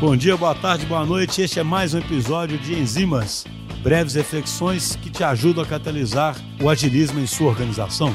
[0.00, 1.40] Bom dia, boa tarde, boa noite.
[1.40, 3.46] Este é mais um episódio de Enzimas,
[3.80, 8.14] breves reflexões que te ajudam a catalisar o agilismo em sua organização.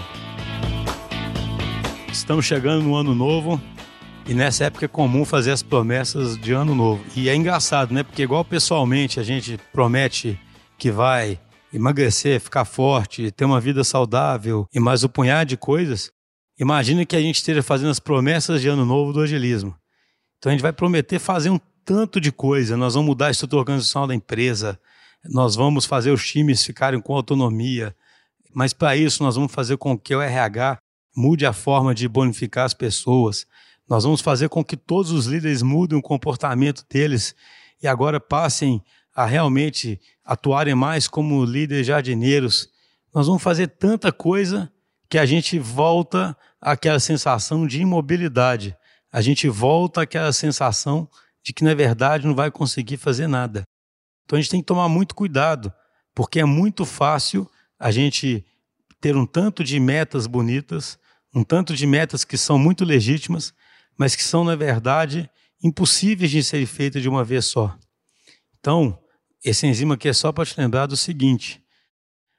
[2.12, 3.60] Estamos chegando no ano novo
[4.28, 7.04] e nessa época é comum fazer as promessas de ano novo.
[7.15, 8.04] E é engraçado, né?
[8.04, 10.38] Porque igual pessoalmente a gente promete
[10.77, 11.39] que vai
[11.73, 16.11] emagrecer, ficar forte, ter uma vida saudável e mais um punhado de coisas,
[16.59, 19.73] imagine que a gente esteja fazendo as promessas de ano novo do agilismo.
[20.39, 23.59] Então a gente vai prometer fazer um tanto de coisa, nós vamos mudar a estrutura
[23.61, 24.80] organizacional da empresa,
[25.25, 27.95] nós vamos fazer os times ficarem com autonomia,
[28.53, 30.80] mas para isso nós vamos fazer com que o RH
[31.16, 33.45] mude a forma de bonificar as pessoas,
[33.88, 37.35] nós vamos fazer com que todos os líderes mudem o comportamento deles
[37.81, 38.81] e agora passem
[39.16, 42.69] a realmente atuarem mais como líderes jardineiros.
[43.13, 44.71] Nós vamos fazer tanta coisa
[45.09, 48.77] que a gente volta àquela sensação de imobilidade.
[49.12, 51.09] A gente volta àquela sensação
[51.44, 53.63] de que, na verdade, não vai conseguir fazer nada.
[54.23, 55.73] Então a gente tem que tomar muito cuidado,
[56.14, 58.45] porque é muito fácil a gente
[59.02, 61.00] ter um tanto de metas bonitas,
[61.33, 63.53] um tanto de metas que são muito legítimas,
[63.98, 65.30] mas que são, na verdade,
[65.64, 67.76] impossíveis de serem feitas de uma vez só.
[68.59, 69.00] Então,
[69.44, 71.64] esse enzima aqui é só para te lembrar do seguinte: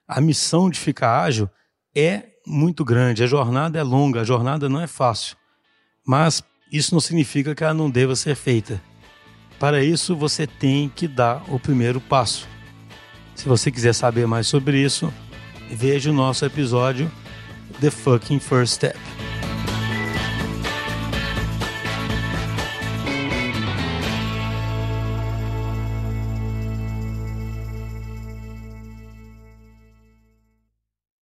[0.07, 1.49] a missão de ficar ágil
[1.95, 5.37] é muito grande, a jornada é longa, a jornada não é fácil.
[6.07, 8.81] Mas isso não significa que ela não deva ser feita.
[9.59, 12.49] Para isso, você tem que dar o primeiro passo.
[13.35, 15.13] Se você quiser saber mais sobre isso,
[15.71, 17.11] veja o nosso episódio
[17.81, 19.20] The Fucking First Step.